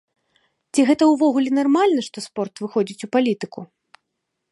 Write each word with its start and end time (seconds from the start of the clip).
Ці 0.73 0.85
гэта 0.89 1.03
ўвогуле 1.09 1.51
нармальна, 1.59 2.01
што 2.07 2.17
спорт 2.27 2.55
выходзіць 2.65 3.05
у 3.09 3.11
палітыку? 3.17 3.59